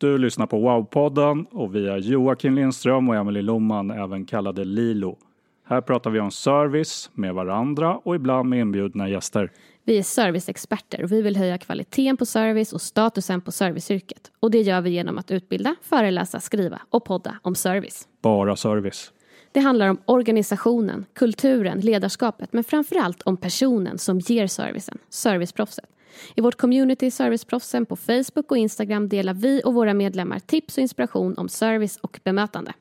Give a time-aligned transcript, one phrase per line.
[0.00, 5.18] Du lyssnar på Wow-podden och vi är Joakim Lindström och Emelie Loman, även kallade Lilo.
[5.66, 9.52] Här pratar vi om service med varandra och ibland med inbjudna gäster.
[9.84, 14.30] Vi är serviceexperter och vi vill höja kvaliteten på service och statusen på serviceyrket.
[14.40, 18.08] Och det gör vi genom att utbilda, föreläsa, skriva och podda om service.
[18.22, 19.12] Bara service.
[19.52, 25.86] Det handlar om organisationen, kulturen, ledarskapet men framförallt om personen som ger servicen, serviceproffset.
[26.34, 30.82] I vårt community Serviceproffsen på Facebook och Instagram delar vi och våra medlemmar tips och
[30.82, 32.72] inspiration om service och bemötande.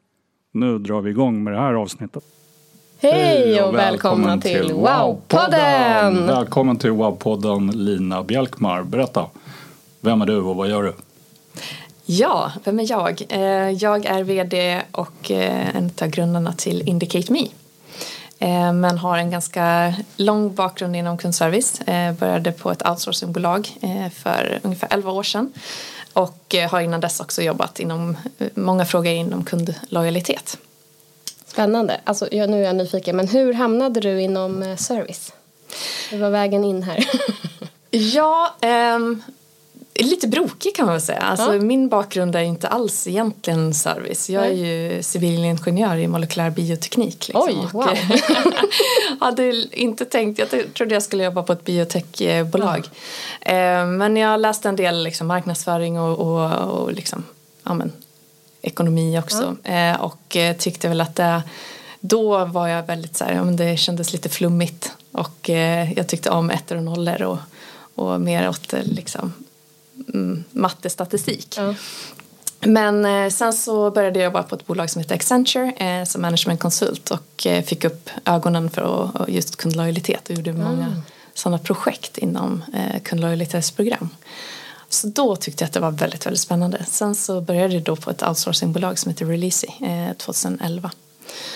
[0.52, 2.24] Nu drar vi igång med det här avsnittet.
[3.02, 6.28] Hej och välkomna till Wow-podden!
[6.28, 8.84] Välkommen till Wow-podden Lina Bjelkmar.
[8.84, 9.26] Berätta,
[10.02, 10.94] vem är du och vad gör du?
[12.06, 13.22] Ja, vem är jag?
[13.30, 17.48] Eh, jag är VD och eh, en av grundarna till Indicate Me.
[18.40, 21.82] Eh, men har en ganska lång bakgrund inom kundservice.
[22.20, 23.78] Började på ett outsourcingbolag
[24.14, 25.54] för ungefär 11 år sedan.
[26.14, 28.18] Och har innan dess också jobbat inom
[28.54, 30.58] många frågor inom kundlojalitet.
[31.46, 32.02] Spännande.
[32.04, 35.34] Alltså, nu är jag nyfiken, men hur hamnade du inom service?
[36.10, 37.06] Hur var vägen in här?
[37.92, 39.22] ja, ehm,
[40.04, 41.20] lite brokig kan man väl säga.
[41.20, 41.62] Alltså, ja.
[41.62, 44.30] Min bakgrund är inte alls egentligen service.
[44.30, 47.28] Jag är ju civilingenjör i molekylär bioteknik.
[47.28, 47.44] Liksom.
[47.48, 47.90] Oj, wow.
[49.20, 52.90] hade inte tänkt, jag trodde jag skulle jobba på ett biotechbolag.
[53.42, 53.86] Ja.
[53.86, 57.24] Men jag läste en del liksom, marknadsföring och, och, och liksom,
[57.64, 57.92] ja, men,
[58.62, 59.56] ekonomi också.
[59.64, 59.98] Ja.
[59.98, 61.44] Och eh, tyckte väl att det,
[62.00, 64.92] då var jag väldigt så här, det kändes lite flummigt.
[65.12, 67.38] Och eh, jag tyckte om ettor och nollor och,
[67.96, 69.34] och mer åt liksom,
[70.52, 71.56] mattestatistik.
[71.58, 71.76] Ja.
[72.60, 76.22] Men eh, sen så började jag jobba på ett bolag som heter Accenture eh, som
[76.22, 80.64] managementkonsult och eh, fick upp ögonen för just kundlojalitet och gjorde mm.
[80.64, 81.02] många
[81.34, 82.64] sådana projekt inom
[83.04, 84.10] kundlojalitetsprogram.
[84.90, 86.86] Så då tyckte jag att det var väldigt, väldigt spännande.
[86.88, 90.92] Sen så började jag då på ett outsourcingbolag som heter Releasy eh, 2011.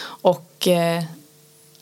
[0.05, 0.67] Och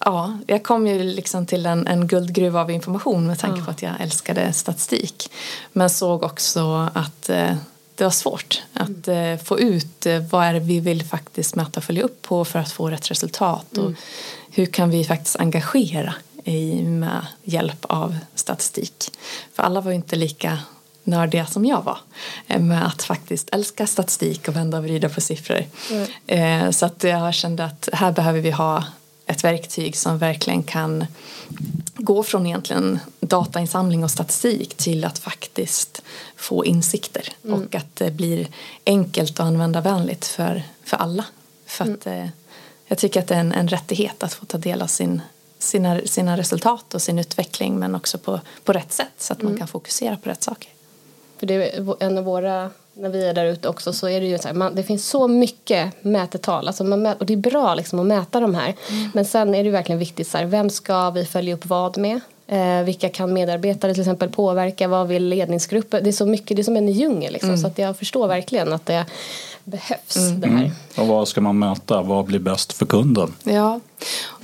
[0.05, 3.81] ja, jag kom ju liksom till en, en guldgruva av information med tanke på att
[3.81, 5.31] jag älskade statistik.
[5.73, 7.55] Men såg också att eh,
[7.95, 9.39] det var svårt att mm.
[9.39, 12.59] få ut eh, vad är det vi vill faktiskt mäta och följa upp på för
[12.59, 13.77] att få rätt resultat.
[13.77, 13.85] Mm.
[13.85, 13.93] Och
[14.51, 16.13] hur kan vi faktiskt engagera
[16.43, 19.11] i, med hjälp av statistik.
[19.53, 20.59] För alla var ju inte lika
[21.03, 21.97] nördiga som jag var
[22.47, 25.65] eh, med att faktiskt älska statistik och vända och vrida på siffror.
[26.27, 26.73] Mm.
[26.73, 28.83] Så att jag kände att här behöver vi ha
[29.31, 31.05] ett verktyg som verkligen kan
[31.95, 36.01] gå från egentligen datainsamling och statistik till att faktiskt
[36.35, 37.59] få insikter mm.
[37.59, 38.47] och att det blir
[38.85, 41.25] enkelt och användarvänligt för, för alla.
[41.65, 42.29] För att mm.
[42.87, 45.21] jag tycker att det är en, en rättighet att få ta del av sin,
[45.59, 49.51] sina, sina resultat och sin utveckling men också på, på rätt sätt så att mm.
[49.51, 50.69] man kan fokusera på rätt saker.
[51.37, 52.69] För det är en av våra,
[53.01, 55.09] när vi är där ute också så är det ju så här, man, det finns
[55.09, 58.75] så mycket mätetal, alltså man mät, och det är bra liksom att mäta de här.
[58.89, 59.09] Mm.
[59.13, 62.19] Men sen är det verkligen viktigt så här, vem ska vi följa upp vad med?
[62.47, 64.87] Eh, vilka kan medarbetare till exempel påverka?
[64.87, 66.01] Vad vill ledningsgrupper?
[66.01, 67.61] Det är så mycket, det är som en djungel liksom, mm.
[67.61, 69.05] så att jag förstår verkligen att det
[69.63, 70.41] behövs mm.
[70.41, 70.57] det här.
[70.57, 70.71] Mm.
[70.97, 72.01] Och vad ska man mäta?
[72.01, 73.33] Vad blir bäst för kunden?
[73.43, 73.79] Ja,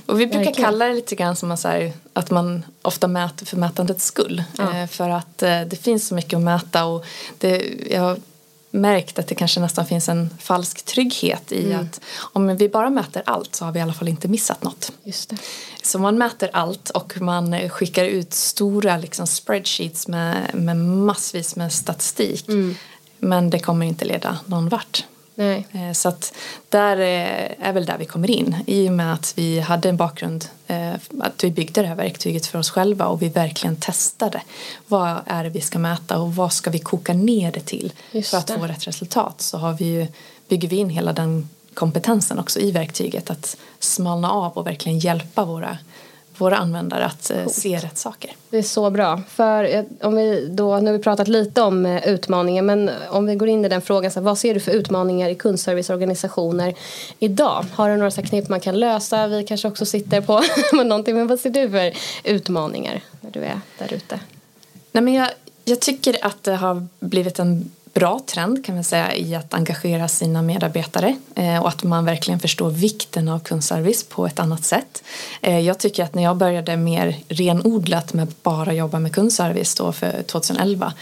[0.06, 0.70] och vi brukar Verkligen.
[0.70, 4.42] kalla det lite grann som här, att man ofta mäter för mätandets skull.
[4.58, 4.76] Ja.
[4.76, 7.04] Eh, för att eh, det finns så mycket att mäta och
[7.38, 8.16] det, jag
[8.70, 11.80] märkt att det kanske nästan finns en falsk trygghet i mm.
[11.80, 14.92] att om vi bara mäter allt så har vi i alla fall inte missat något.
[15.04, 15.36] Just det.
[15.82, 21.72] Så man mäter allt och man skickar ut stora liksom, spreadsheets med, med massvis med
[21.72, 22.48] statistik.
[22.48, 22.74] Mm.
[23.18, 25.04] Men det kommer inte leda någon vart.
[25.38, 25.66] Nej.
[25.72, 26.32] Eh, Så att
[26.68, 29.96] där eh, är väl där vi kommer in i och med att vi hade en
[29.96, 34.42] bakgrund eh, att vi byggde det här verktyget för oss själva och vi verkligen testade
[34.86, 38.30] vad är det vi ska mäta och vad ska vi koka ner det till Just
[38.30, 38.58] för att det.
[38.58, 40.06] få rätt resultat så har vi ju,
[40.48, 45.44] bygger vi in hela den kompetensen också i verktyget att smalna av och verkligen hjälpa
[45.44, 45.78] våra,
[46.38, 48.30] våra användare att eh, se rätt saker.
[48.50, 49.22] Det är så bra.
[49.28, 53.26] För eh, om vi då, nu har vi pratat lite om eh, utmaningar men om
[53.26, 56.74] vi går in i den frågan, så här, vad ser du för utmaningar i kundserviceorganisationer
[57.18, 57.64] idag?
[57.74, 59.26] Har du några så knep man kan lösa?
[59.26, 60.42] Vi kanske också sitter på
[60.84, 61.92] någonting, men vad ser du för
[62.24, 64.20] utmaningar när du är där ute?
[64.92, 65.28] Nej, men jag,
[65.64, 70.08] jag tycker att det har blivit en bra trend kan man säga i att engagera
[70.08, 75.02] sina medarbetare eh, och att man verkligen förstår vikten av kundservice på ett annat sätt.
[75.42, 79.92] Eh, jag tycker att när jag började mer renodlat med bara jobba med kundservice då
[79.92, 80.92] för 2011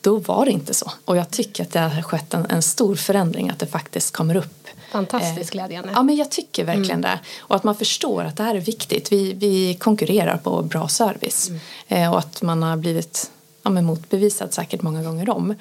[0.00, 0.92] då var det inte så.
[1.04, 4.36] Och jag tycker att det har skett en, en stor förändring att det faktiskt kommer
[4.36, 5.90] upp Fantastiskt Eh, glädjande.
[5.94, 7.18] Ja, men jag tycker verkligen det.
[7.38, 9.12] Och att man förstår att det här är viktigt.
[9.12, 11.50] Vi, vi konkurrerar på bra service.
[11.88, 13.30] Eh, och att man har blivit
[13.66, 15.54] ja, men motbevisad säkert många gånger om.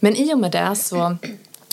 [0.00, 1.16] Men i och med det så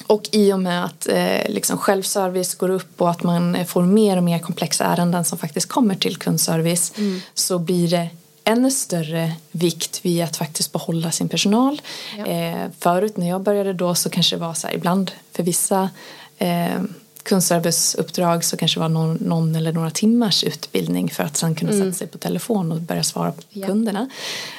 [0.08, 4.18] och i och med att eh, liksom självservice går upp och att man får mer
[4.18, 6.94] och mer komplexa ärenden som faktiskt kommer till kundservice
[7.34, 8.10] så blir det
[8.44, 11.82] ännu större vikt vid att faktiskt behålla sin personal.
[12.28, 15.90] Eh, förut när jag började då så kanske det var så här ibland för vissa
[16.38, 16.82] eh,
[17.26, 21.72] kundserviceuppdrag så kanske det var någon, någon eller några timmars utbildning för att sen kunna
[21.72, 23.68] sätta sig på telefon och börja svara på Ja.
[23.68, 24.10] kunderna.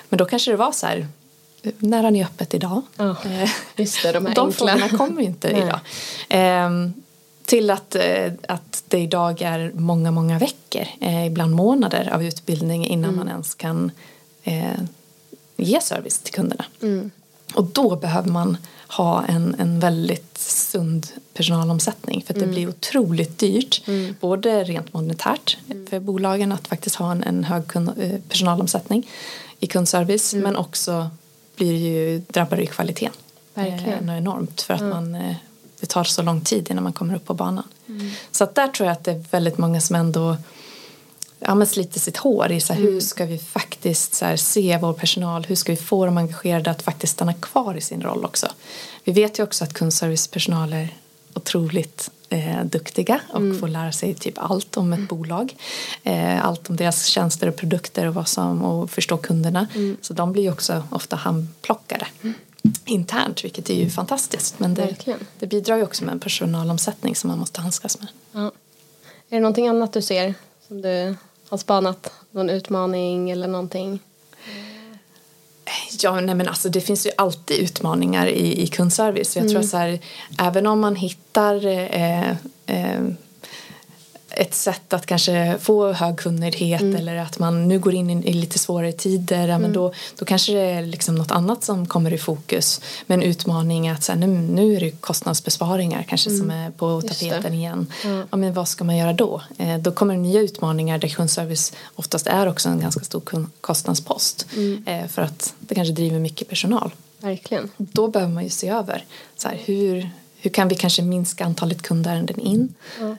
[0.08, 1.06] Men då kanske det var så här
[1.78, 2.82] när har ni öppet idag?
[2.98, 5.80] Eh, just det, de här de frågorna kommer inte idag.
[6.28, 6.92] Ehm,
[7.44, 12.86] till att, eh, att det idag är många, många veckor, eh, ibland månader av utbildning
[12.86, 13.16] innan Mm.
[13.18, 13.90] man ens kan
[14.42, 14.80] eh,
[15.56, 16.64] ge service till kunderna.
[16.82, 17.10] Mm.
[17.54, 18.56] Och då behöver man
[18.88, 22.48] ha en, en väldigt sund personalomsättning för att Mm.
[22.48, 23.82] det blir otroligt dyrt
[24.20, 25.86] både rent monetärt Mm.
[25.86, 29.06] för bolagen att faktiskt ha en, en hög kund, eh, personalomsättning
[29.60, 30.42] i kundservice Mm.
[30.44, 31.10] men också
[31.56, 33.16] blir ju, drabbar ju kvaliteten
[33.54, 34.08] Verkligen.
[34.08, 35.34] eh, enormt för att man, eh,
[35.80, 37.64] det tar så lång tid innan man kommer upp på banan.
[37.88, 38.10] Mm.
[38.30, 40.36] Så att där tror jag att det är väldigt många som ändå
[41.46, 42.92] ja, men sliter sitt hår i så här, Mm.
[42.92, 46.70] hur ska vi faktiskt så här, se vår personal, hur ska vi få dem engagerade
[46.70, 48.46] att faktiskt stanna kvar i sin roll också.
[49.04, 50.88] Vi vet ju också att kundservicepersonal är
[51.34, 53.60] otroligt eh, duktiga och Mm.
[53.60, 55.56] får lära sig typ allt om ett bolag.
[56.02, 59.66] Eh, allt om deras tjänster och produkter och, vad som, och förstå kunderna.
[59.74, 59.96] Mm.
[60.00, 62.06] Så de blir ju också ofta handplockade
[62.84, 64.58] internt vilket är ju fantastiskt.
[64.58, 64.96] Men det,
[65.38, 68.08] det bidrar ju också med en personalomsättning som man måste handskas med.
[68.32, 68.40] Ja.
[68.40, 70.34] Är det någonting annat du ser
[70.68, 71.16] som du
[71.48, 72.10] har spanat?
[72.30, 73.98] Någon utmaning eller någonting?
[76.02, 79.36] Ja, nej men alltså det finns ju alltid utmaningar i, i kundservice.
[79.36, 79.52] Jag Mm.
[79.54, 79.98] tror så här,
[80.38, 82.30] även om man hittar eh,
[82.66, 83.00] eh,
[84.36, 86.96] ett sätt att kanske få hög kundnöjdhet Mm.
[86.96, 90.24] eller att man nu går in i, i lite svårare tider, ja, men då, då
[90.24, 92.80] kanske det är liksom något annat som kommer i fokus.
[93.06, 96.86] Men utmaning är att så här, nu, nu är det kostnadsbesparingar kanske som är på
[96.86, 97.08] Mm.
[97.08, 97.86] Tapeten igen.
[98.30, 98.36] Ja.
[98.36, 99.42] Men vad ska man göra då?
[99.58, 103.22] Eh, då kommer nya utmaningar där kundservice oftast är också en ganska stor
[103.60, 104.46] kostnadspost.
[104.56, 104.84] Mm.
[104.86, 106.90] Eh, för att det kanske driver mycket personal.
[107.18, 107.70] Verkligen.
[107.76, 109.04] Då behöver man ju se över
[109.36, 110.10] så här, hur,
[110.46, 112.74] hur kan vi kanske minska antalet kundärenden in?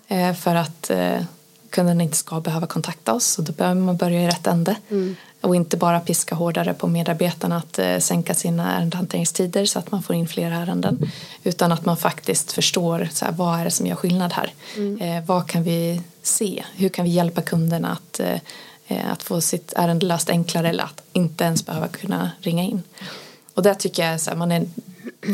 [0.08, 1.22] Eh, för att eh,
[1.70, 4.76] kunderna inte ska behöva kontakta oss och då behöver man börja i rätt ände.
[5.42, 10.04] Och inte bara piska hårdare på medarbetarna att eh, sänka sina ärendehanteringstider så att man
[10.04, 11.12] får in fler ärenden
[11.44, 14.54] utan att man faktiskt förstår så här, vad är det som gör skillnad här?
[15.00, 16.64] Eh, vad kan vi se?
[16.76, 21.02] Hur kan vi hjälpa kunderna att eh, att få sitt ärende löst enklare eller att
[21.14, 22.84] inte ens behöva kunna ringa in.
[23.54, 24.66] Och där tycker jag så här, man är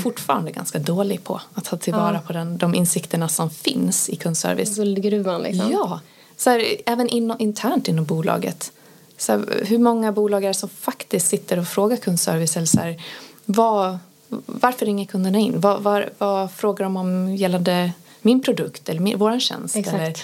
[0.03, 4.75] fortfarande ganska dålig på att ta tillvara på den, de insikterna som finns i kundservice.
[4.75, 5.71] Guldgruvan liksom.
[5.71, 5.99] Ja,
[6.37, 8.71] så här, även in, internt inom bolaget.
[9.17, 12.79] Så här, hur många bolag är det som faktiskt sitter och frågar kundservice eller så
[12.79, 13.01] här,
[13.45, 13.97] vad,
[14.45, 15.59] varför ringer kunderna in?
[15.59, 19.75] Vad, vad, vad frågar de om gällande min produkt eller min, våran tjänst?
[19.75, 19.95] Exakt.
[19.97, 20.15] Eller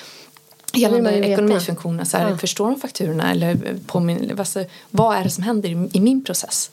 [0.73, 2.03] gällande ekonomifunktioner.
[2.03, 2.37] Så här, Ja.
[2.37, 3.31] Förstår de fakturorna?
[3.31, 6.71] Eller på min, alltså, vad är det som händer i, i min process?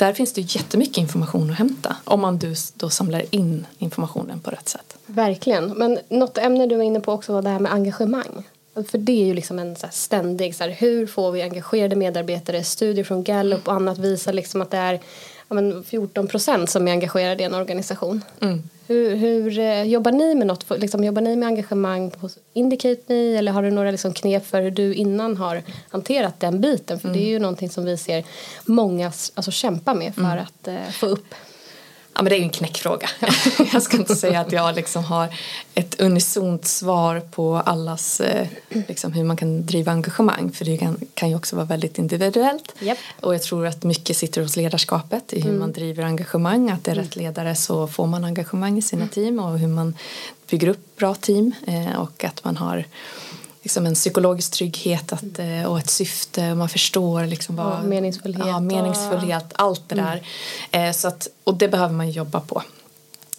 [0.00, 4.50] Där finns det jättemycket information att hämta om man då, då samlar in informationen på
[4.50, 4.96] rätt sätt.
[5.06, 5.70] Verkligen.
[5.70, 8.48] Men något ämne du var inne på också var det här med engagemang.
[8.90, 11.96] För det är ju liksom en så här ständig, så här, hur får vi engagerade
[11.96, 12.64] medarbetare?
[12.64, 15.00] Studier från Gallup och annat visar liksom att det är
[15.54, 18.24] men 14 procent som är engagerade i en organisation.
[18.40, 18.62] Mm.
[18.86, 20.64] Hur, hur eh, jobbar ni med något?
[20.78, 24.62] Liksom, jobbar ni med engagemang på Indicate Me eller har du några liksom knep för
[24.62, 27.00] hur du innan har hanterat den biten?
[27.00, 28.24] För det är ju någonting som vi ser
[28.64, 31.34] många alltså, kämpa med för att eh, få upp.
[32.20, 33.08] Ja, men det är en knäckfråga.
[33.72, 35.28] jag ska inte säga att jag liksom har
[35.74, 40.52] ett unisont svar på allas, eh, liksom, hur man kan driva engagemang.
[40.52, 42.74] För det kan, kan ju också vara väldigt individuellt.
[42.78, 42.98] Japp.
[43.20, 46.70] Och jag tror att mycket sitter hos ledarskapet i hur man driver engagemang.
[46.70, 49.96] Att det är rätt ledare så får man engagemang i sina team och hur man
[50.50, 51.52] bygger upp bra team.
[51.66, 52.84] Eh, och att man har
[53.62, 57.82] liksom en psykologisk trygghet att, eh, och ett syfte och man förstår liksom vad, Ja,
[57.82, 60.22] meningsfullhet ja, och- meningsfullhet allt det där.
[60.70, 62.62] Eh, så att, och det behöver man jobba på.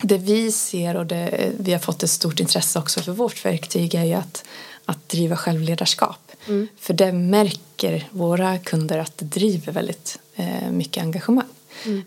[0.03, 3.95] Det vi ser och det, vi har fått ett stort intresse också för vårt verktyg
[3.95, 4.43] är ju att,
[4.85, 6.31] att driva självledarskap.
[6.79, 11.45] För det märker våra kunder att det driver väldigt eh, mycket engagemang.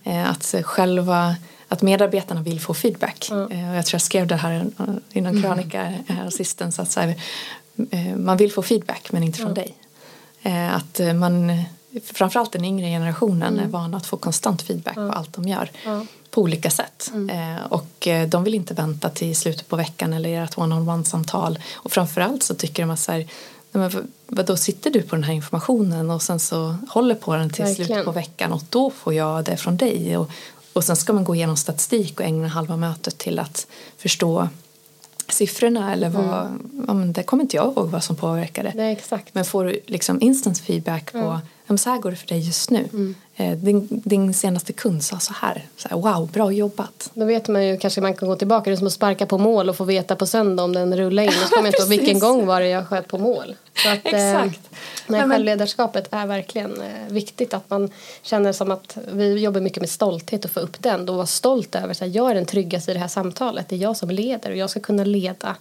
[0.04, 1.36] Eh, att själva
[1.68, 3.28] att medarbetarna vill få feedback.
[3.30, 3.36] Eh,
[3.70, 4.66] och jag tror jag skrev det här
[5.12, 7.14] i någon krönika här sistens att så här, eh,
[8.16, 9.74] man vill få feedback men inte från dig.
[10.42, 11.62] Eh, att eh, man,
[12.04, 15.70] framförallt den yngre generationen är van att få konstant feedback på allt de gör
[16.30, 17.10] på olika sätt.
[17.30, 21.58] Eh, och eh, de vill inte vänta till slutet på veckan eller ett one-on-one-samtal.
[21.74, 23.28] Och framförallt så tycker de att så här, nej
[23.70, 27.50] men vad- vadå sitter du på den här informationen och sen så håller på den
[27.50, 27.86] till Verkligen.
[27.86, 30.16] slutet på veckan och då får jag det från dig.
[30.16, 30.30] Och,
[30.72, 33.66] och sen ska man gå igenom statistik och ägna halva mötet till att
[33.98, 34.48] förstå
[35.28, 38.72] siffrorna eller vad, ja, men det kommer inte jag ihåg vad som påverkade.
[38.74, 39.34] Nej, exakt.
[39.34, 41.40] Men får du liksom instant feedback på ja.
[41.66, 43.14] Men så här går det för dig just nu.
[43.36, 47.10] Eh, din, din senaste kund sa så här, så här wow, bra jobbat.
[47.14, 48.70] Då vet man ju kanske man kan gå tillbaka.
[48.70, 51.22] Det är som att sparka på mål och få veta på söndag om den rullar
[51.22, 51.30] in.
[51.40, 53.56] Då ska man inte ihåg vilken gång var det jag sköt på mål.
[53.82, 54.60] Så att, eh, Exakt.
[55.06, 57.54] Nej, men- självledarskapet är verkligen eh, viktigt.
[57.54, 57.90] Att man
[58.22, 61.08] känner som att vi jobbar mycket med stolthet och få upp den.
[61.08, 63.68] Och vara stolt över att jag är den tryggaste i det här samtalet.
[63.68, 65.56] Det är jag som leder och jag ska kunna leda,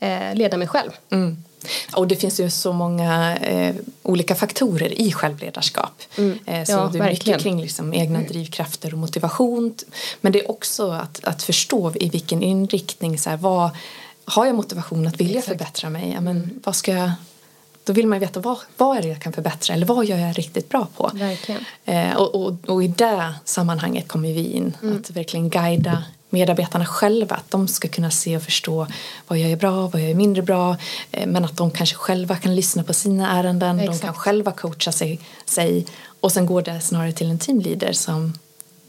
[0.00, 0.90] eh, leda mig själv.
[1.10, 1.44] Mm.
[1.92, 6.02] Och det finns ju så många eh, olika faktorer i självledarskap.
[6.16, 6.38] Eh, så Mm.
[6.46, 7.38] Ja, det är mycket verkligen.
[7.38, 9.74] kring liksom egna drivkrafter och motivation.
[10.20, 13.70] Men det är också att, att förstå i vilken inriktning, så här, vad,
[14.24, 16.12] har jag motivation att vilja förbättra mig?
[16.14, 17.10] Ja, men, vad ska jag,
[17.84, 20.38] då vill man veta vad, vad är det jag kan förbättra eller vad gör jag
[20.38, 21.10] riktigt bra på?
[21.84, 24.76] Eh, och, och, och i det sammanhanget kommer vi in.
[24.82, 24.96] Mm.
[24.96, 27.36] Att verkligen guida medarbetarna själva.
[27.36, 28.86] Att de ska kunna se och förstå
[29.28, 30.76] vad jag är bra, vad jag är mindre bra.
[31.12, 33.76] Eh, men att de kanske själva kan lyssna på sina ärenden.
[33.76, 34.00] De Exakt.
[34.04, 35.86] kan själva coacha sig, sig.
[36.20, 38.38] Och sen går det snarare till en teamleader som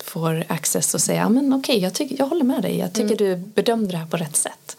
[0.03, 2.77] får access och säga men okej, jag, tycker- jag håller med dig.
[2.77, 4.77] Jag tycker du bedömde det här på rätt sätt.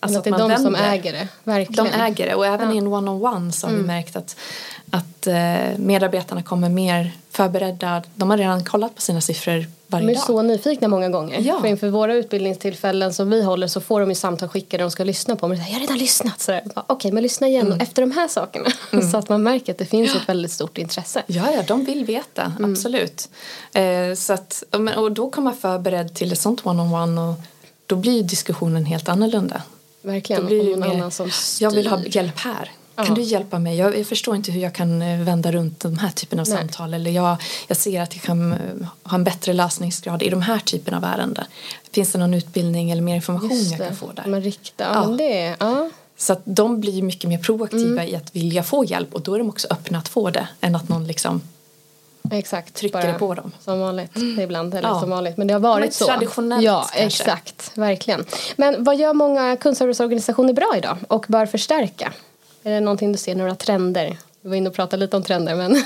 [0.00, 0.92] Alltså att det är de som vänder.
[0.92, 1.28] äger det.
[1.44, 1.84] Verkligen.
[1.84, 3.82] De äger det och även i en one-on-one så har Mm.
[3.82, 4.36] vi märkt att,
[4.90, 8.02] att eh, medarbetarna kommer mer förberedda.
[8.14, 10.24] De har redan kollat på sina siffror varje De är dag.
[10.26, 11.40] så nyfikna många gånger.
[11.40, 11.60] Ja.
[11.60, 15.04] För inför våra utbildningstillfällen som vi håller så får de ju samtal skickade de ska
[15.04, 15.48] lyssna på.
[15.48, 16.48] Men jag har redan lyssnat.
[16.86, 17.80] Okej, men lyssna igen Mm.
[17.80, 18.66] efter de här sakerna.
[19.10, 21.22] så att man märker att det finns ett väldigt stort intresse.
[21.26, 22.72] Ja, ja, de vill veta, Mm.
[22.72, 23.28] absolut.
[23.72, 24.64] Eh, så att,
[24.96, 27.34] och då kommer man förberedd till ett sånt one-on-one och
[27.86, 29.62] då blir diskussionen helt annorlunda.
[30.02, 30.42] Verkligen.
[30.42, 31.64] Då blir och någon mer, annan som styr.
[31.66, 32.70] jag vill ha hjälp här.
[32.96, 33.14] Kan Ja.
[33.14, 33.76] du hjälpa mig?
[33.76, 36.58] Jag, jag förstår inte hur jag kan eh, vända runt de här typen av Nej.
[36.58, 36.94] samtal.
[36.94, 37.36] Eller jag,
[37.68, 38.58] jag ser att jag kan eh,
[39.02, 41.44] ha en bättre lösningsgrad i de här typen av ärenden.
[41.92, 44.24] Finns det någon utbildning eller mer information jag kan få där?
[44.26, 44.94] Man riktar.
[44.94, 45.06] Ja.
[45.08, 45.90] Men det ja.
[46.16, 48.08] Så att de blir mycket mer proaktiva Mm.
[48.08, 50.76] i att vilja få hjälp och då är de också öppna att få det än
[50.76, 51.40] att någon liksom
[52.30, 52.74] Exakt.
[52.74, 53.52] trycker bara det på dem.
[53.64, 54.10] Som vanligt
[54.40, 54.74] ibland.
[54.74, 55.00] Eller Ja.
[55.00, 55.36] som vanligt.
[55.36, 56.06] Men det har varit Men så.
[56.06, 57.22] traditionellt Ja, kanske.
[57.22, 57.70] exakt.
[57.74, 58.24] Verkligen.
[58.56, 62.12] Men vad gör många kundserviceorganisationer bra idag och bör förstärka?
[62.66, 64.16] Är det någonting du ser, några trender?
[64.42, 65.84] Vi var inne och pratade lite om trender men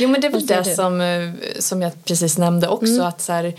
[0.00, 3.54] Jo men det säger det som, eh, som jag precis nämnde också att så här,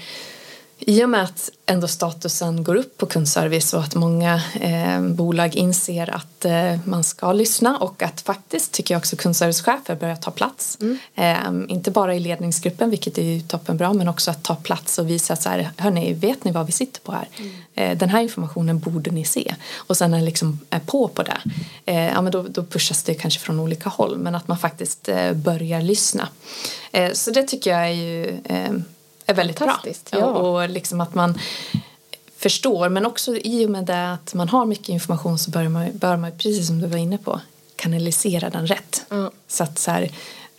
[0.80, 5.56] i och med att ändå statusen går upp på kundservice och att många eh, bolag
[5.56, 10.32] inser att eh, man ska lyssna och att faktiskt tycker jag också kundservicechefer börjar ta
[10.32, 10.78] plats.
[11.16, 11.38] Eh,
[11.68, 15.34] inte bara i ledningsgruppen vilket är ju toppenbra men också att ta plats och visa
[15.34, 17.28] att så här, hörni, vet ni vad vi sitter på här?
[17.76, 19.56] Eh, den här informationen borde ni se.
[19.76, 21.42] Och sen det liksom är på på det,
[21.86, 25.10] eh, ja men då, då pushas det kanske från olika håll men att man faktiskt
[25.10, 26.28] eh, börjar lyssna.
[27.14, 28.72] Så det tycker jag är ju eh,
[29.26, 29.82] är väldigt bra.
[30.12, 30.26] Ja.
[30.26, 31.40] Och, liksom att man
[32.38, 35.98] förstår men också i och med det att man har mycket information så bör man,
[35.98, 37.42] bör man precis som du var inne på
[37.76, 39.06] kanalisera den rätt.
[39.10, 39.32] Ja.
[39.48, 40.12] Så att så här,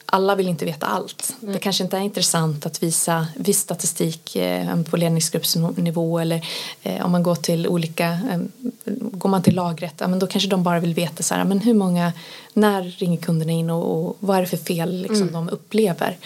[0.06, 1.34] alla vill inte veta allt.
[1.40, 6.46] Det kanske inte är intressant att visa viss statistik eh, på ledningsgruppsnivå eller
[6.82, 8.40] eh, om man går till olika, eh,
[8.84, 11.60] går man till lagret, ja, men då kanske de bara vill veta så här, men
[11.60, 12.12] hur många,
[12.52, 16.16] när ringer kunderna in och, och vad är det för fel liksom, de upplever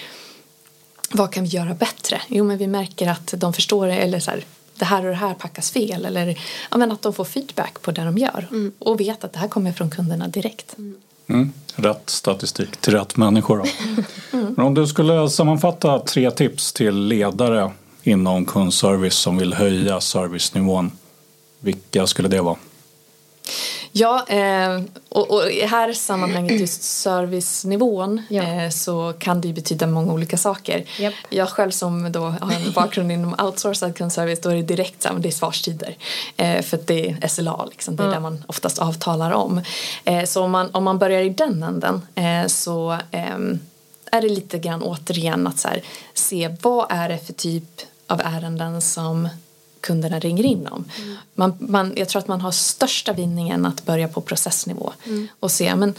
[1.12, 2.21] vad kan vi göra bättre?
[2.29, 4.45] Jo, men vi märker att de förstår eller så här,
[4.79, 6.38] det här och det här packas fel eller
[6.71, 8.49] ja, men att de får feedback på det de gör
[8.79, 10.77] och vet att det här kommer från kunderna direkt.
[11.29, 11.53] Mm.
[11.75, 13.59] Rätt statistik till rätt människor.
[13.59, 13.65] Då.
[14.57, 17.71] Men om du skulle sammanfatta tre tips till ledare
[18.03, 20.91] inom kundservice som vill höja servicenivån.
[21.61, 22.57] Vilka skulle det vara?
[23.92, 28.42] Ja, eh, och, och i här sammanhanget just servicenivån Ja.
[28.42, 30.85] eh, så kan det ju betyda många olika saker.
[30.99, 31.14] Japp.
[31.28, 35.09] Jag själv som då har en bakgrund inom outsourcad kundservice då är det direkt så
[35.09, 35.97] här, det är svarstider.
[36.37, 39.61] Eh, för att det är SLA, liksom, det är där man oftast avtalar om.
[40.26, 42.02] Så om man, om man börjar i den änden
[42.49, 43.61] så ehm,
[44.12, 45.83] är det lite grann återigen att så här,
[46.14, 49.28] se vad är det för typ av ärenden som
[49.80, 50.85] kunderna ringer in om.
[51.35, 54.92] Man, man, jag tror att man har största vinningen att börja på processnivå
[55.40, 55.94] och se men,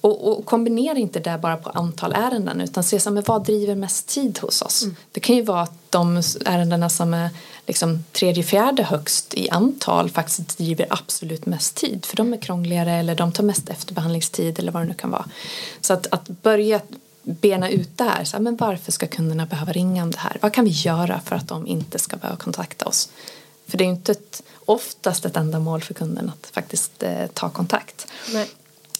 [0.00, 3.74] och, och kombinera inte det bara på antal ärenden utan se så, men vad driver
[3.74, 4.84] mest tid hos oss.
[5.12, 7.30] Det kan ju vara att de ärendena som är
[7.66, 12.92] liksom tredje, fjärde högst i antal faktiskt driver absolut mest tid för de är krångligare
[12.92, 15.24] eller de tar mest efterbehandlingstid eller vad det nu kan vara.
[15.80, 16.80] Så att, att börja
[17.26, 20.38] bena ut det här, så här, men varför ska kunderna behöva ringa om det här?
[20.40, 23.08] Vad kan vi göra för att de inte ska behöva kontakta oss?
[23.66, 27.50] För det är ju inte ett, oftast ett ändamål för kunden att faktiskt eh, ta
[27.50, 28.06] kontakt.
[28.32, 28.50] Nej.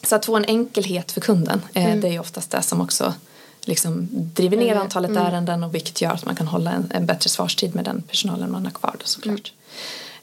[0.03, 3.15] Så att få en enkelhet för kunden, eh, det är ju oftast det som också
[3.61, 7.31] liksom driver ner antalet ärenden och vilket gör att man kan hålla en, en bättre
[7.31, 9.53] svarstid med den personalen man har kvar då, såklart.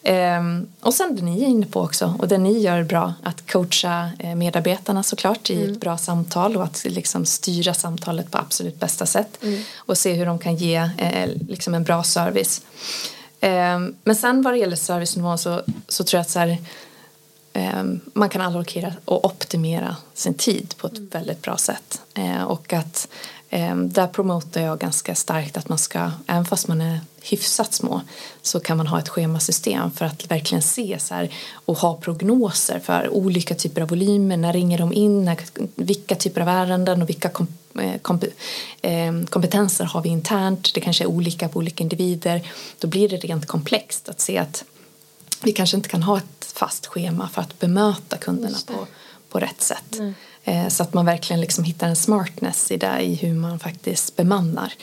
[0.03, 3.51] Ehm, och sen det ni är inne på också och det ni gör bra att
[3.51, 8.79] coacha eh, medarbetarna såklart i ett bra samtal och att liksom styra samtalet på absolut
[8.79, 9.43] bästa sätt
[9.75, 12.61] och se hur de kan ge eh, liksom en bra service.
[13.39, 16.57] Ehm, men sen vad det gäller servicenivån så, så tror jag att så här,
[17.53, 22.01] ehm, man kan allokera och optimera sin tid på ett väldigt bra sätt.
[22.13, 23.07] Eh, och att
[23.75, 28.01] där promotar jag ganska starkt att man ska, även fast man är hyfsat små,
[28.41, 31.33] så kan man ha ett schemasystem för att verkligen se så här,
[31.65, 34.37] och ha prognoser för olika typer av volymer.
[34.37, 35.25] När ringer de in?
[35.25, 35.37] När,
[35.75, 37.47] vilka typer av ärenden och vilka kom,
[37.79, 38.23] eh, komp,
[38.81, 40.73] eh, kompetenser har vi internt?
[40.73, 42.47] Det kanske är olika på olika individer.
[42.79, 44.63] Då blir det rent komplext att se att
[45.41, 48.87] vi kanske inte kan ha ett fast schema för att bemöta kunderna på,
[49.29, 49.99] på rätt sätt.
[49.99, 50.11] Eh,
[50.69, 54.73] så att man verkligen liksom hittar en smartness i det i hur man faktiskt bemannar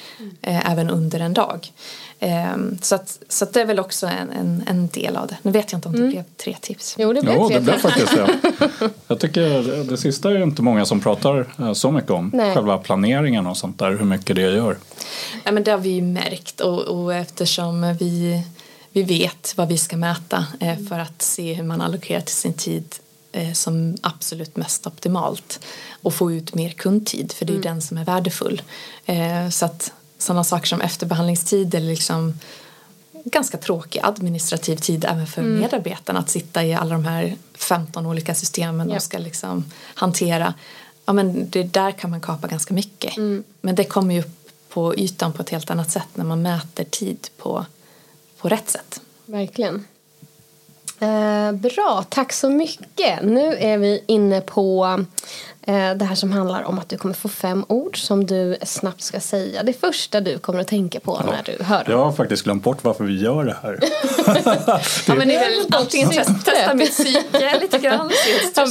[0.43, 1.73] eh, även under en dag.
[2.19, 5.37] Eh, så, att, så att det är väl också en, en, en del av det.
[5.43, 6.97] Nu vet jag inte om det blev tre tips.
[6.99, 8.41] Jo, det blev Jo, tre det blev faktiskt det.
[9.09, 12.31] Jag tycker det, det sista är ju inte många som pratar eh, så mycket om.
[12.35, 12.55] Nej.
[12.55, 14.77] Själva planeringen och sånt där, hur mycket det gör.
[15.45, 18.43] Ja, men det har vi ju märkt och, och eftersom vi,
[18.93, 22.53] vi vet vad vi ska mäta eh, för att se hur man allokerar till sin
[22.53, 23.10] tid eh,
[23.55, 25.61] som absolut mest optimalt
[26.03, 28.63] och få ut mer kundtid för det är ju den som är värdefull.
[29.07, 32.39] Eh, så att sådana saker som efterbehandlingstid eller liksom
[33.25, 38.35] ganska tråkig administrativ tid även för medarbetarna att sitta i alla de här 15 olika
[38.35, 38.97] systemen Ja.
[38.97, 39.65] och ska liksom
[39.95, 40.55] hantera.
[41.05, 43.17] Ja, men det där kan man kapa ganska mycket.
[43.61, 46.85] Men det kommer ju upp på ytan på ett helt annat sätt när man mäter
[46.85, 47.67] tid på,
[48.39, 49.01] på rätt sätt.
[49.27, 49.85] Verkligen.
[51.01, 53.23] Eh, bra, tack så mycket.
[53.23, 54.99] Nu är vi inne på
[55.63, 59.03] eh, det här som handlar om att du kommer få fem ord som du snabbt
[59.03, 59.63] ska säga.
[59.63, 61.93] Det första du kommer att tänka på när du hör dem.
[61.93, 63.79] Jag har faktiskt glömt bort varför vi gör det här.
[65.07, 68.11] Ja, men det är väl antingen testa mitt psyke lite grann.
[68.57, 68.67] Ja,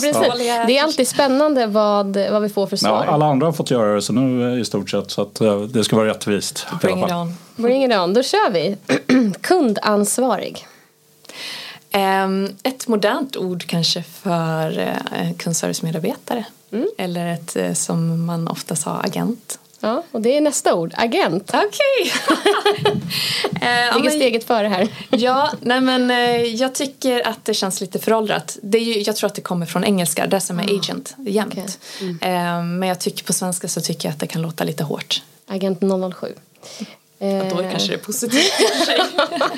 [0.68, 3.06] Det är alltid spännande vad, vad vi får för Ja, svar.
[3.06, 5.84] alla andra har fått göra det så nu i stort sett så att eh, det
[5.84, 6.68] ska vara rättvist.
[6.82, 7.36] Bring it on.
[7.56, 8.78] Bring it on, då kör vi.
[9.42, 10.68] Kundansvarig.
[11.92, 16.46] Ehm, ett modernt ord kanske för eh, kundservicemedarbetare.
[16.98, 19.60] Eller ett eh, som man ofta sa agent.
[19.80, 21.52] Ja, och det är nästa ord, agent.
[21.54, 22.12] Okej!
[23.62, 24.88] Eh, Ligger steget före här.
[25.10, 28.58] Ja, nej men eh, jag tycker att det känns lite föråldrat.
[28.62, 31.54] Det är ju, jag tror att det kommer från engelska, det som är agent jämt.
[31.54, 32.18] Okej.
[32.22, 35.22] Eh, men jag tycker på svenska så tycker jag att det kan låta lite hårt.
[35.48, 35.80] Agent
[36.16, 36.28] 007.
[37.20, 38.54] Och då Eh, kanske det är positivt.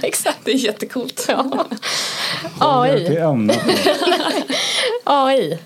[0.04, 1.17] Exakt, det är jättecoolt.
[1.17, 1.36] Till
[2.60, 3.19] AI.
[5.04, 5.60] AI.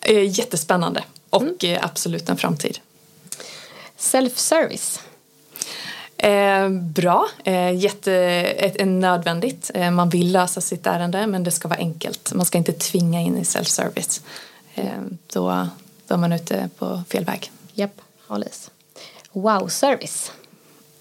[0.00, 2.78] Eh, jättespännande och eh, absolut en framtid.
[3.98, 5.00] Self-service.
[6.16, 8.14] Eh, bra, eh, jätte,
[8.58, 9.70] ett, en nödvändigt.
[9.74, 12.32] Eh, man vill lösa sitt ärende men det ska vara enkelt.
[12.34, 14.20] Man ska inte tvinga in i self-service.
[14.74, 14.84] Eh,
[15.32, 15.68] då,
[16.06, 17.52] då är man ute på fel väg.
[17.74, 18.70] Japp, Halis.
[19.32, 20.32] Wow-service.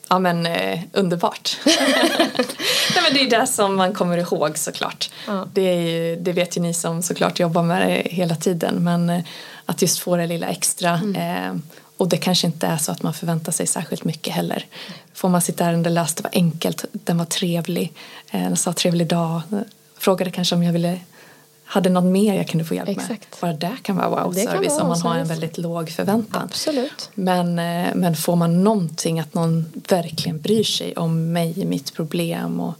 [0.10, 1.58] Ja men eh, underbart.
[1.65, 5.12] Nej, men det är det som man kommer ihåg såklart.
[5.28, 5.48] Ja.
[5.54, 9.24] Det, ju, det vet ju ni som såklart jobbar med det hela tiden men eh,
[9.65, 11.56] att just få det lilla extra eh,
[11.98, 14.65] och det kanske inte är så att man förväntar sig särskilt mycket heller.
[15.13, 17.93] Får man sitt ärende löst, det var enkelt, den var trevlig,
[18.32, 19.41] eh, den sa trevlig dag,
[19.98, 21.00] frågade kanske om jag ville
[21.71, 23.41] hade något mer jag kunde få hjälp Exakt.
[23.41, 23.58] med.
[23.60, 26.43] Bara det kan vara wow-service om man har en väldigt låg förväntan.
[26.43, 27.10] Absolut.
[27.15, 32.60] Men, eh, men får man någonting att någon verkligen bryr sig om mig, mitt problem
[32.60, 32.73] och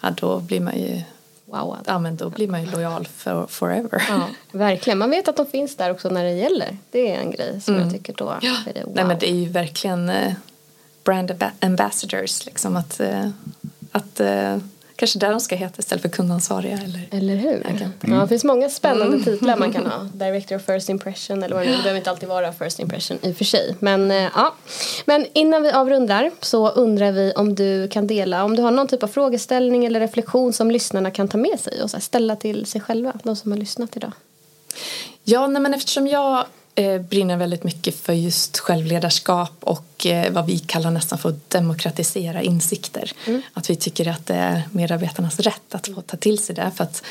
[0.00, 1.02] ja, då blir man ju
[1.44, 1.76] Wow.
[1.86, 4.02] ja, men då blir man ju lojal for, forever.
[4.08, 4.98] Ja, verkligen.
[4.98, 6.76] Man vet att de finns där också när det gäller.
[6.90, 8.40] Det är en grej som jag tycker då är
[8.74, 8.92] det wow.
[8.94, 10.32] Nej men det är ju verkligen eh,
[11.04, 13.28] brand amba- ambassadors liksom att, eh,
[13.92, 14.20] att
[14.98, 17.66] kanske där de ska heta istället för kundansvariga eller Eller hur?
[17.66, 17.94] Agent.
[18.00, 20.08] Ja, det finns många spännande titlar man kan ha.
[20.12, 23.18] Director of First Impression eller vad det nu Det behöver inte alltid vara First Impression
[23.22, 23.76] i och för sig.
[23.78, 24.54] Men, eh, ja.
[25.06, 28.88] Men innan vi avrundar så undrar vi om du kan dela om du har någon
[28.88, 32.80] typ av frågeställning eller reflektion som lyssnarna kan ta med sig och ställa till sig
[32.80, 34.12] själva, de som har lyssnat idag.
[35.24, 36.46] Ja, nej, men eftersom jag
[37.08, 42.42] brinner väldigt mycket för just självledarskap och eh, vad vi kallar nästan för att demokratisera
[42.42, 43.12] insikter.
[43.52, 46.70] Att vi tycker att det är medarbetarnas rätt att få ta till sig det.
[46.76, 47.02] För att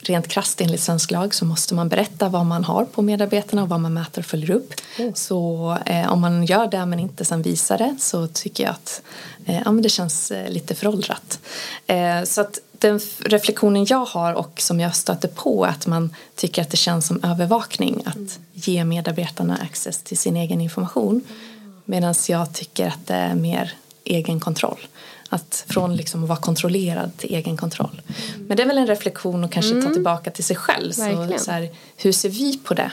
[0.00, 3.68] rent krasst enligt svensk lag så måste man berätta vad man har på medarbetarna och
[3.68, 4.74] vad man mäter och följer upp.
[5.14, 9.02] Så eh, om man gör det men inte sen visar det så tycker jag att
[9.46, 11.38] eh, ja, men det känns eh, lite föråldrat.
[11.86, 16.14] Eh, så att den reflektionen jag har och som jag stöter på är att man
[16.34, 21.20] tycker att det känns som övervakning att ge medarbetarna access till sin egen information.
[21.84, 23.72] Medan jag tycker att det är mer
[24.04, 24.86] egen kontroll.
[25.28, 28.02] Att från liksom att vara kontrollerad till egen kontroll.
[28.36, 30.92] Men det är väl en reflektion och kanske ta tillbaka till sig själv.
[30.92, 32.92] Så, så här, hur ser vi på det?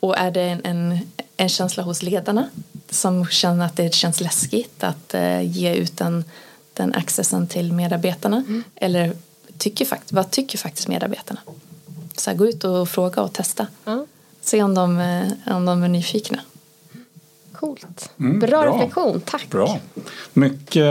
[0.00, 0.98] Och är det en, en,
[1.36, 2.48] en känsla hos ledarna
[2.90, 6.24] som känner att det känns läskigt att eh, ge ut den,
[6.78, 8.44] den accessen till medarbetarna?
[8.74, 9.12] Eller
[9.58, 11.40] tycker fakt- vad tycker faktiskt medarbetarna?
[12.16, 13.66] Så här, gå ut och fråga och testa.
[13.84, 14.06] Ja.
[14.40, 16.38] Se om de, eh, om de är nyfikna.
[17.52, 18.10] Coolt.
[18.20, 18.74] Mm, bra, bra.
[18.74, 19.50] reflektion, tack.
[19.50, 19.78] Bra.
[20.32, 20.84] Mycket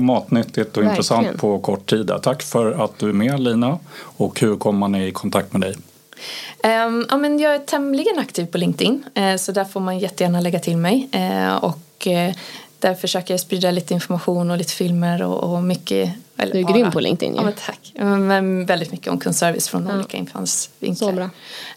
[0.00, 0.90] matnyttigt och Verkligen.
[0.90, 2.10] intressant på kort tid.
[2.22, 3.78] Tack för att du är med Lina.
[3.98, 5.76] Och hur kommer man i kontakt med dig?
[6.62, 10.40] Ehm, ja, men jag är tämligen aktiv på LinkedIn eh, så där får man jättegärna
[10.40, 11.08] lägga till mig.
[11.12, 12.34] Eh, och eh,
[12.80, 16.12] där försöker jag sprida lite information och lite filmer och, och mycket.
[16.36, 17.38] Eller Du är bara- grym på LinkedIn ju.
[17.40, 17.92] Ja, men tack.
[17.94, 21.08] Men väldigt mycket om kundservice från olika infallsvinklar.
[21.08, 21.24] Så bra.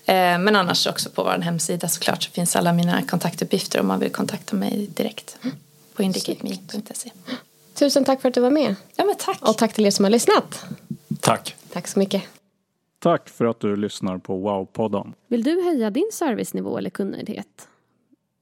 [0.06, 4.00] Eh, men annars också på vår hemsida såklart så finns alla mina kontaktuppgifter om man
[4.00, 5.38] vill kontakta mig direkt.
[5.96, 7.10] På indicateme.se.
[7.74, 8.76] Tusen tack för att du var med.
[8.96, 9.38] Ja men tack.
[9.42, 10.66] Och tack till er som har lyssnat.
[11.20, 11.56] Tack.
[11.74, 12.24] Tack så mycket.
[13.00, 15.14] Tack för att du lyssnar på Wow-podden.
[15.28, 17.68] Vill du höja din servicenivå eller kundnöjdhet?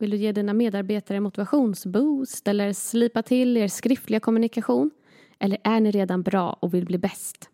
[0.01, 4.91] Vill du ge dina medarbetare motivationsboost eller slipa till er skriftliga kommunikation?
[5.39, 7.49] Eller är ni redan bra och vill bli bäst?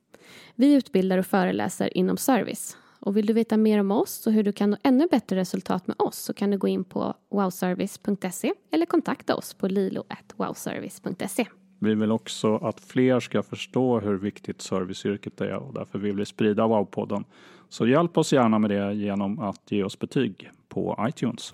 [0.55, 2.77] Vi utbildar och föreläser inom service.
[2.99, 5.87] Och vill du veta mer om oss och hur du kan nå ännu bättre resultat
[5.87, 11.45] med oss så kan du gå in på wowservice.se eller kontakta oss på lilo.wowservice.se.
[11.79, 16.25] Vi vill också att fler ska förstå hur viktigt serviceyrket är och därför vill vi
[16.25, 17.23] sprida Wow-podden.
[17.69, 21.53] Så hjälp oss gärna med det genom att ge oss betyg på iTunes.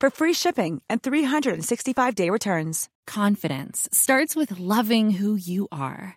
[0.00, 2.88] for free shipping and 365-day returns.
[3.06, 6.16] Confidence starts with loving who you are.